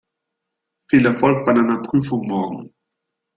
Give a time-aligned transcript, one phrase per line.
[0.89, 2.73] Viel Erfolg bei deiner Prüfung morgen!